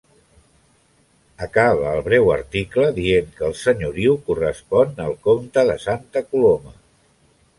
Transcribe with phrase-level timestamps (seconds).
[1.47, 6.77] Acaba el breu article dient que el senyoriu correspon al Comte de Santa Coloma.